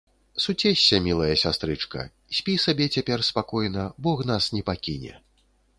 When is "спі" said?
2.39-2.57